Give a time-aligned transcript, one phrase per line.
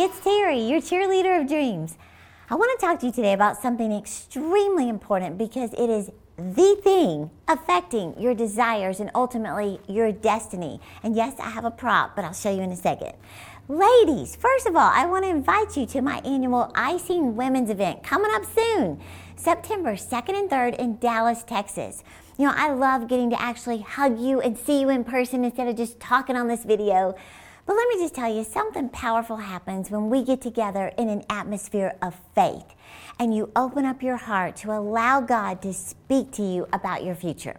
[0.00, 1.98] it's Terri, your cheerleader of dreams.
[2.48, 6.80] I want to talk to you today about something extremely important because it is the
[6.84, 10.80] thing affecting your desires and ultimately your destiny.
[11.02, 13.14] And yes, I have a prop, but I'll show you in a second.
[13.66, 18.04] Ladies, first of all, I want to invite you to my annual Icing Women's event
[18.04, 19.00] coming up soon,
[19.34, 22.04] September 2nd and 3rd in Dallas, Texas.
[22.38, 25.66] You know, I love getting to actually hug you and see you in person instead
[25.66, 27.16] of just talking on this video.
[27.68, 31.22] But let me just tell you, something powerful happens when we get together in an
[31.28, 32.64] atmosphere of faith
[33.18, 37.14] and you open up your heart to allow God to speak to you about your
[37.14, 37.58] future.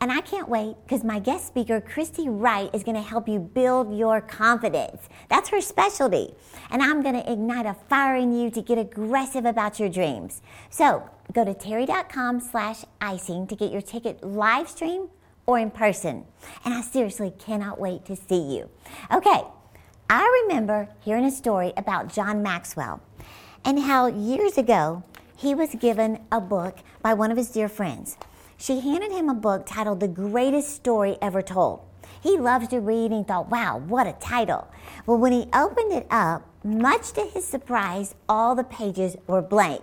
[0.00, 3.38] And I can't wait because my guest speaker, Christy Wright, is going to help you
[3.38, 5.10] build your confidence.
[5.28, 6.34] That's her specialty.
[6.70, 10.40] And I'm going to ignite a fire in you to get aggressive about your dreams.
[10.70, 15.10] So go to terri.com slash icing to get your ticket live stream
[15.46, 16.24] or in person.
[16.64, 18.70] And I seriously cannot wait to see you.
[19.12, 19.42] Okay,
[20.08, 23.00] I remember hearing a story about John Maxwell
[23.64, 25.02] and how years ago
[25.36, 28.16] he was given a book by one of his dear friends.
[28.56, 31.80] She handed him a book titled The Greatest Story Ever Told.
[32.20, 34.66] He loved to read and he thought, wow, what a title.
[35.06, 39.82] Well, when he opened it up, much to his surprise, all the pages were blank.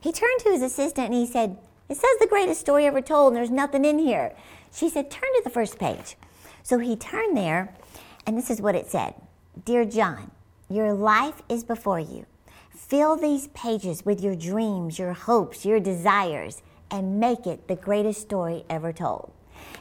[0.00, 1.56] He turned to his assistant and he said,
[1.88, 4.34] It says the greatest story ever told, and there's nothing in here.
[4.72, 6.16] She said, Turn to the first page.
[6.62, 7.74] So he turned there,
[8.26, 9.14] and this is what it said
[9.64, 10.30] Dear John,
[10.68, 12.26] your life is before you.
[12.70, 18.20] Fill these pages with your dreams, your hopes, your desires, and make it the greatest
[18.20, 19.32] story ever told.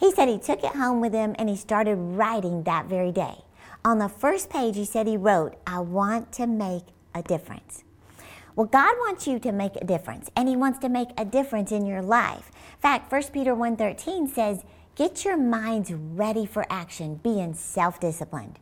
[0.00, 3.44] He said he took it home with him and he started writing that very day.
[3.84, 6.84] On the first page, he said he wrote, I want to make
[7.14, 7.84] a difference.
[8.56, 11.72] Well, God wants you to make a difference, and He wants to make a difference
[11.72, 12.50] in your life.
[12.76, 14.64] In fact, 1 Peter 1.13 says,
[14.96, 18.58] Get your minds ready for action, being self-disciplined.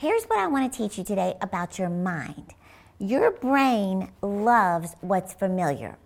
[0.00, 2.54] Here's what I want to teach you today about your mind.
[2.98, 5.96] Your brain loves what's familiar.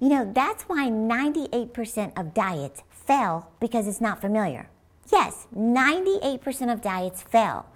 [0.00, 4.70] You know, that's why 98% of diets fail because it's not familiar.
[5.12, 7.66] Yes, 98% of diets fail.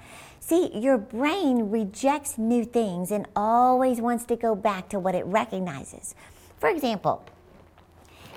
[0.41, 5.27] See, your brain rejects new things and always wants to go back to what it
[5.27, 6.15] recognizes.
[6.59, 7.23] For example,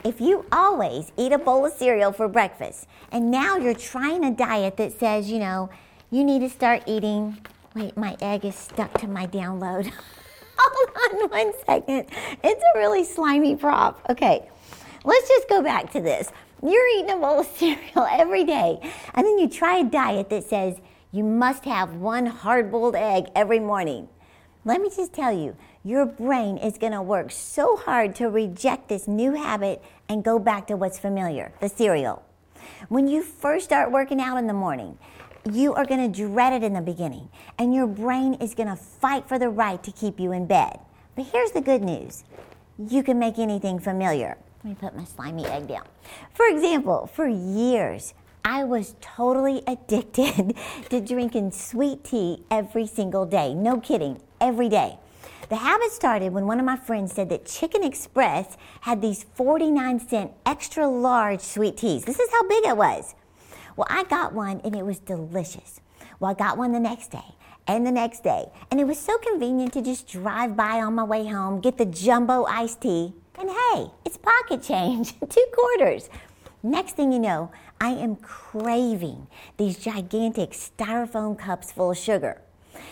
[0.07, 4.31] if you always eat a bowl of cereal for breakfast and now you're trying a
[4.31, 5.69] diet that says, you know,
[6.09, 7.37] you need to start eating,
[7.75, 9.91] wait, my egg is stuck to my download.
[10.57, 12.05] Hold on one second.
[12.41, 14.01] It's a really slimy prop.
[14.09, 14.47] Okay,
[15.03, 16.31] let's just go back to this.
[16.63, 18.79] You're eating a bowl of cereal every day,
[19.13, 20.77] and then you try a diet that says
[21.11, 24.07] you must have one hard boiled egg every morning.
[24.67, 25.55] Let me just tell you,
[25.85, 30.39] your brain is going to work so hard to reject this new habit and go
[30.39, 32.21] back to what's familiar the cereal.
[32.89, 34.97] When you first start working out in the morning,
[35.49, 38.75] you are going to dread it in the beginning, and your brain is going to
[38.75, 40.81] fight for the right to keep you in bed.
[41.15, 42.25] But here's the good news
[42.77, 44.37] you can make anything familiar.
[44.65, 45.87] Let me put my slimy egg down.
[46.33, 48.13] For example, for years,
[48.43, 50.57] I was totally addicted
[50.89, 53.53] to drinking sweet tea every single day.
[53.53, 54.97] No kidding, every day.
[55.49, 59.99] The habit started when one of my friends said that Chicken Express had these 49
[59.99, 62.03] cent extra large sweet teas.
[62.03, 63.15] This is how big it was.
[63.77, 65.79] Well, I got one and it was delicious.
[66.19, 67.35] Well, I got one the next day
[67.67, 68.45] and the next day.
[68.71, 71.85] And it was so convenient to just drive by on my way home, get the
[71.85, 76.09] jumbo iced tea, and hey, it's pocket change, two quarters.
[76.63, 79.27] Next thing you know, I am craving
[79.57, 82.41] these gigantic styrofoam cups full of sugar.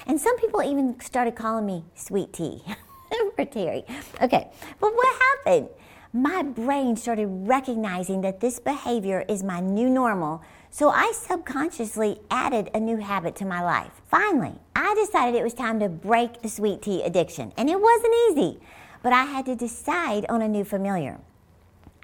[0.08, 2.62] And some people even started calling me sweet tea
[3.36, 3.84] for Terri.
[4.22, 5.70] Okay, but what happened?
[6.14, 12.70] My brain started recognizing that this behavior is my new normal, so I subconsciously added
[12.74, 13.92] a new habit to my life.
[14.10, 18.14] Finally, I decided it was time to break the sweet tea addiction, and it wasn't
[18.30, 18.60] easy,
[19.04, 21.20] but I had to decide on a new familiar.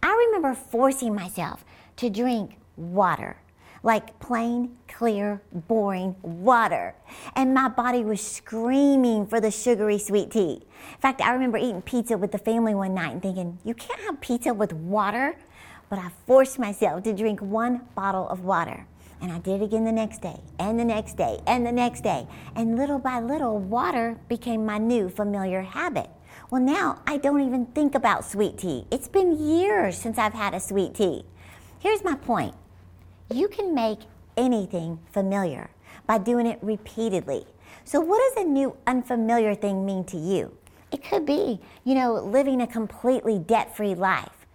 [0.03, 1.63] I remember forcing myself
[1.96, 3.38] to drink water,
[3.84, 6.95] like plain, clear, boring water.
[7.36, 10.62] And my body was screaming for the sugary sweet tea.
[10.94, 14.00] In fact, I remember eating pizza with the family one night and thinking, you can't
[14.01, 15.36] have pizza with water.
[15.89, 18.86] But I forced myself to drink one bottle of water.
[19.19, 22.01] And I did it again the next day, and the next day, and the next
[22.01, 22.25] day.
[22.56, 26.10] And little by little, water became my new familiar habit.
[26.50, 28.88] Well, now I don't even think about sweet tea.
[28.89, 31.24] It's been years since I've had a sweet tea.
[31.80, 32.56] Here's my point
[33.33, 34.00] you can make
[34.38, 35.69] anything familiar
[36.07, 37.45] by doing it repeatedly.
[37.86, 40.57] So, what does a new unfamiliar thing mean to you?
[40.92, 44.45] It could be, you know, living a completely debt free life.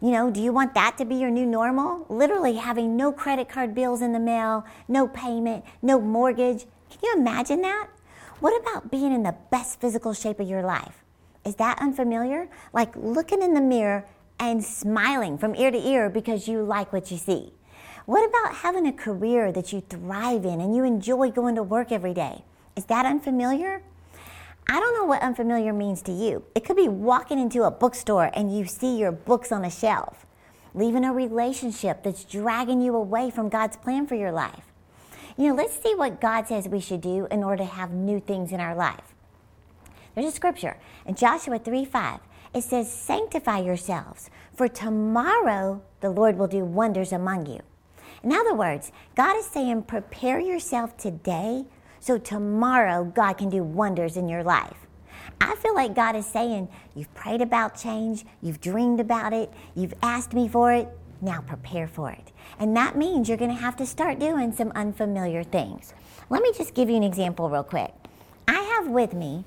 [0.00, 2.06] You know, do you want that to be your new normal?
[2.08, 6.64] Literally having no credit card bills in the mail, no payment, no mortgage.
[6.90, 7.88] Can you imagine that?
[8.40, 11.04] What about being in the best physical shape of your life?
[11.44, 12.48] Is that unfamiliar?
[12.72, 14.06] Like looking in the mirror
[14.40, 17.52] and smiling from ear to ear because you like what you see.
[18.04, 21.92] What about having a career that you thrive in and you enjoy going to work
[21.92, 22.42] every day?
[22.74, 23.82] Is that unfamiliar?
[24.68, 26.44] I don't know what unfamiliar means to you.
[26.56, 30.26] It could be walking into a bookstore and you see your books on a shelf,
[30.74, 34.64] leaving a relationship that's dragging you away from God's plan for your life.
[35.36, 38.18] You know, let's see what God says we should do in order to have new
[38.18, 39.14] things in our life.
[40.14, 40.76] There's a scripture
[41.06, 42.20] in Joshua 3 5.
[42.52, 47.60] It says, Sanctify yourselves, for tomorrow the Lord will do wonders among you.
[48.22, 51.64] In other words, God is saying, Prepare yourself today
[52.00, 54.76] so tomorrow God can do wonders in your life.
[55.40, 59.94] I feel like God is saying, You've prayed about change, you've dreamed about it, you've
[60.02, 60.88] asked me for it,
[61.20, 62.32] now prepare for it.
[62.58, 65.94] And that means you're going to have to start doing some unfamiliar things.
[66.30, 67.92] Let me just give you an example real quick.
[68.48, 69.44] I have with me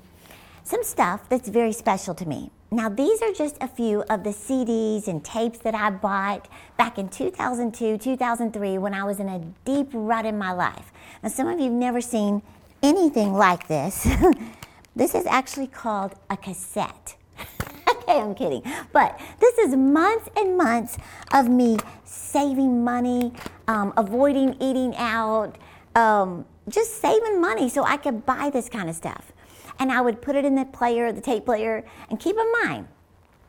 [0.64, 2.50] some stuff that's very special to me.
[2.70, 6.98] Now, these are just a few of the CDs and tapes that I bought back
[6.98, 10.90] in 2002, 2003 when I was in a deep rut in my life.
[11.22, 12.42] Now, some of you have never seen
[12.82, 14.08] anything like this.
[14.96, 17.16] this is actually called a cassette.
[17.88, 18.62] okay, I'm kidding.
[18.92, 20.98] But this is months and months
[21.32, 23.32] of me saving money,
[23.68, 25.56] um, avoiding eating out,
[25.94, 29.32] um, just saving money so I could buy this kind of stuff
[29.78, 31.84] and I would put it in the player, the tape player.
[32.10, 32.88] And keep in mind,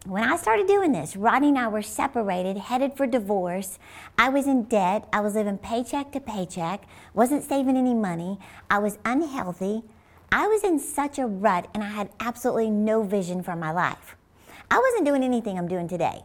[0.06, 3.78] when I started doing this, Rodney and I were separated, headed for divorce.
[4.18, 5.08] I was in debt.
[5.12, 6.84] I was living paycheck to paycheck,
[7.14, 8.40] wasn't saving any money.
[8.70, 9.84] I was unhealthy.
[10.32, 14.16] I was in such a rut and I had absolutely no vision for my life.
[14.70, 16.24] I wasn't doing anything I'm doing today.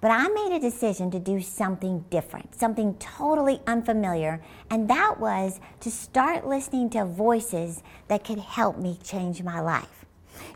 [0.00, 5.60] But I made a decision to do something different, something totally unfamiliar, and that was
[5.80, 10.04] to start listening to voices that could help me change my life.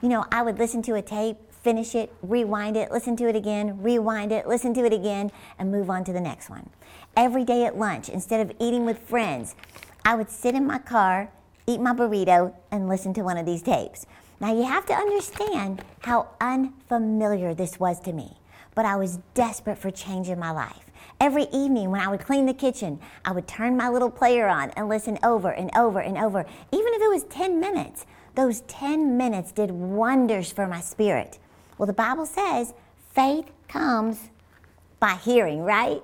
[0.02, 3.36] You know, I would listen to a tape, finish it, rewind it, listen to it
[3.36, 6.68] again, rewind it, listen to it again, and move on to the next one.
[7.16, 9.54] Every day at lunch, instead of eating with friends,
[10.04, 11.30] I would sit in my car,
[11.66, 14.06] eat my burrito, and listen to one of these tapes.
[14.40, 18.37] Now, you have to understand how unfamiliar this was to me
[18.78, 20.92] but I was desperate for change in my life.
[21.20, 24.70] Every evening when I would clean the kitchen, I would turn my little player on
[24.76, 26.46] and listen over and over and over.
[26.70, 31.40] Even if it was 10 minutes, those 10 minutes did wonders for my spirit.
[31.76, 32.72] Well, the Bible says
[33.12, 34.30] faith comes
[35.00, 36.00] by hearing, right?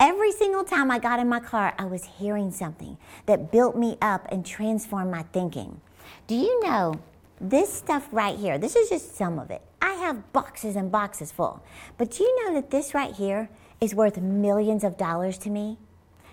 [0.00, 2.96] Every single time I got in my car, I was hearing something
[3.26, 5.82] that built me up and transformed my thinking.
[6.26, 6.94] Do you know
[7.38, 8.56] this stuff right here?
[8.56, 9.60] This is just some of it.
[10.04, 11.64] Have boxes and boxes full.
[11.96, 13.48] But do you know that this right here
[13.80, 15.78] is worth millions of dollars to me?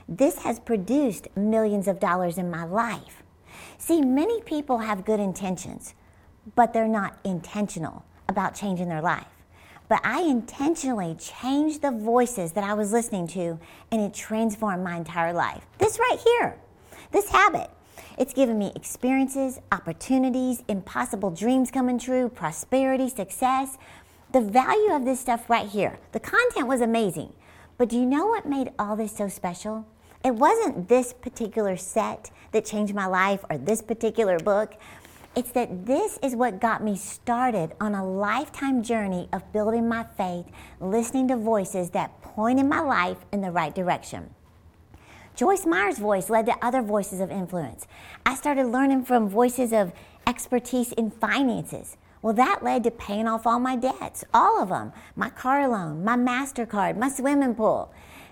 [0.10, 3.24] This has produced millions of dollars in my life.
[3.78, 5.96] See, many people have good intentions,
[6.54, 9.32] but they're not intentional about changing their life.
[9.88, 13.58] But I intentionally changed the voices that I was listening to,
[13.90, 15.66] and it transformed my entire life.
[15.78, 16.58] This right here,
[17.14, 17.70] this habit,
[18.18, 23.78] it's given me experiences, opportunities, impossible dreams coming true, prosperity, success.
[24.32, 26.00] The value of this stuff right here.
[26.12, 27.34] The content was amazing.
[27.78, 29.88] But do you know what made all this so special?
[30.24, 34.76] It wasn't this particular set that changed my life or this particular book.
[35.36, 40.04] It's that this is what got me started on a lifetime journey of building my
[40.18, 40.46] faith,
[40.80, 44.36] listening to voices that pointed my life in the right direction.
[45.36, 47.88] Joyce Meyer's voice led to other voices of influence.
[48.26, 49.94] I started learning from voices of
[50.28, 51.98] expertise in finances.
[52.22, 56.04] Well, that led to paying off all my debts, all of them my car loan,
[56.04, 57.92] my MasterCard, my swimming pool,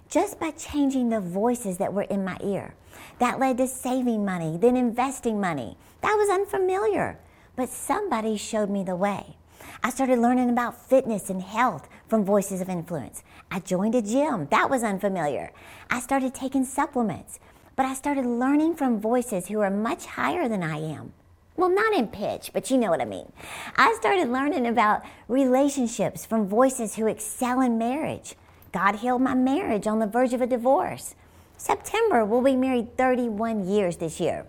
[0.09, 2.75] just by changing the voices that were in my ear.
[3.17, 5.77] That led to saving money, then investing money.
[6.01, 7.19] That was unfamiliar,
[7.55, 9.37] but somebody showed me the way.
[9.83, 13.23] I started learning about fitness and health from Voices of Influence.
[13.51, 14.47] I joined a gym.
[14.51, 15.51] That was unfamiliar.
[15.89, 17.39] I started taking supplements,
[17.75, 21.13] but I started learning from voices who are much higher than I am.
[21.55, 23.31] Well, not in pitch, but you know what I mean.
[23.75, 28.35] I started learning about relationships from voices who excel in marriage.
[28.71, 31.15] God healed my marriage on the verge of a divorce.
[31.57, 34.45] September, we'll be married 31 years this year.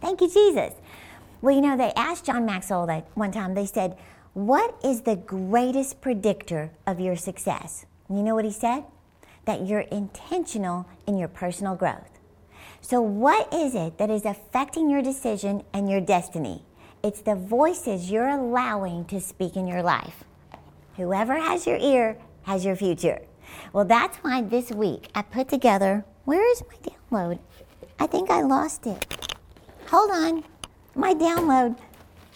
[0.00, 0.74] Thank you, Jesus.
[1.40, 3.96] Well, you know, they asked John Maxwell that one time, they said,
[4.38, 7.86] What is the greatest predictor of your success?
[8.08, 8.84] You know what he said?
[9.46, 12.20] That you're intentional in your personal growth.
[12.80, 16.62] So, what is it that is affecting your decision and your destiny?
[17.02, 20.22] It's the voices you're allowing to speak in your life.
[20.94, 23.22] Whoever has your ear has your future.
[23.72, 27.40] Well, that's why this week I put together where is my download?
[27.98, 29.36] I think I lost it.
[29.88, 30.44] Hold on.
[30.94, 31.76] my download,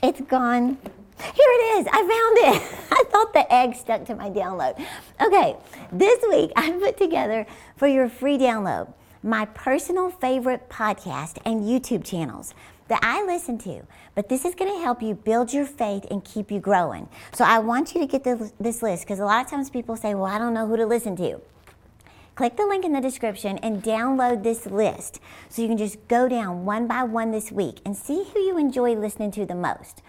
[0.02, 0.78] it's gone.
[1.23, 1.87] Here it is.
[1.93, 2.79] I found it.
[2.91, 4.85] I thought the egg stuck to my download.
[5.21, 5.57] Okay,
[5.93, 12.05] this week I put together for your free download my personal favorite podcast and YouTube
[12.05, 12.55] channels
[12.88, 13.83] that I listen to.
[14.14, 17.09] But this is going to help you build your faith and keep you growing.
[17.33, 19.97] So I want you to get the, this list because a lot of times people
[19.97, 21.41] say, well, I don't know who to listen to.
[22.35, 26.29] Click the link in the description and download this list so you can just go
[26.29, 30.02] down one by one this week and see who you enjoy listening to the most.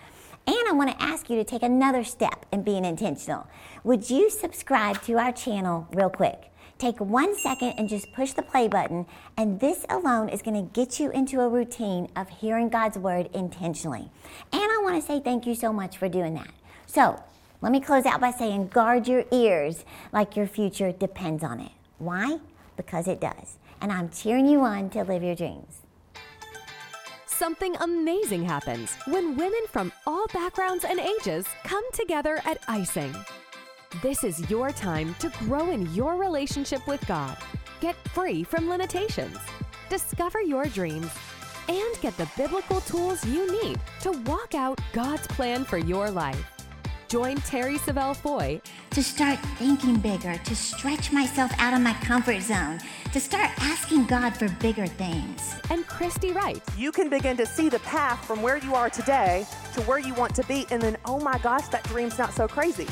[0.45, 3.47] And I want to ask you to take another step in being intentional.
[3.83, 6.51] Would you subscribe to our channel real quick?
[6.77, 9.05] Take one second and just push the play button,
[9.38, 13.29] and this alone is going to get you into a routine of hearing God's word
[13.33, 14.09] intentionally.
[14.51, 16.50] And I want to say thank you so much for doing that.
[16.85, 17.23] So,
[17.62, 21.71] let me close out by saying guard your ears like your future depends on it.
[22.00, 22.39] Why?
[22.75, 23.57] Because it does.
[23.79, 25.82] And I'm cheering you on to live your dreams.
[27.43, 33.13] Something amazing happens when women from all backgrounds and ages come together at Icing.
[34.01, 37.35] This is your time to grow in your relationship with God,
[37.81, 39.35] get free from limitations,
[39.89, 41.12] discover your dreams,
[41.67, 46.50] and get the biblical tools you need to walk out God's plan for your life.
[47.09, 48.62] Join Terri Savelle Foy
[48.93, 52.79] to start thinking bigger, to stretch myself out of my comfort zone,
[53.12, 55.55] to start asking God for bigger things.
[55.71, 56.62] And Christy Wright.
[56.77, 60.13] You can begin to see the path from where you are today to where you
[60.13, 62.88] want to be, and then, oh my gosh, that dream's not so crazy.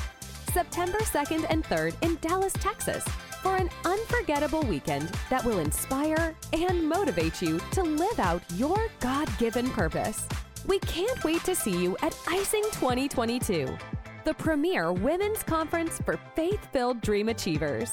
[0.52, 3.04] September 2nd and 3rd in Dallas, Texas,
[3.44, 9.30] for an unforgettable weekend that will inspire and motivate you to live out your God
[9.38, 10.28] given purpose.
[10.66, 13.78] We can't wait to see you at Icing 2022
[14.24, 17.92] the premier women's conference for faith filled dream achievers.